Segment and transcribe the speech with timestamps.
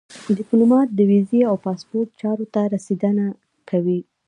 [0.37, 3.25] ډيپلومات د ویزو او پاسپورټ چارو ته رسېدنه
[3.69, 3.99] کوي.